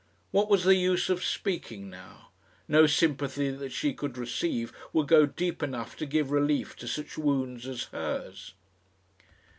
What 0.31 0.49
was 0.49 0.63
the 0.63 0.73
use 0.73 1.09
of 1.09 1.23
speaking 1.23 1.87
now? 1.87 2.29
No 2.67 2.87
sympathy 2.87 3.51
that 3.51 3.71
she 3.71 3.93
could 3.93 4.17
receive 4.17 4.73
would 4.93 5.07
go 5.07 5.27
deep 5.27 5.61
enough 5.61 5.95
to 5.97 6.07
give 6.07 6.31
relief 6.31 6.75
to 6.77 6.87
such 6.87 7.19
wounds 7.19 7.67
as 7.67 7.83
hers. 7.83 8.55